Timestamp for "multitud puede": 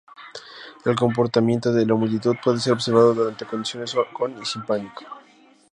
1.93-2.57